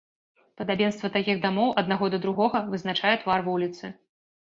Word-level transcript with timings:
Падабенства 0.61 1.11
такіх 1.17 1.43
дамоў 1.45 1.69
аднаго 1.83 2.05
да 2.17 2.23
другога 2.27 2.65
вызначае 2.73 3.15
твар 3.25 3.39
вуліцы. 3.53 3.97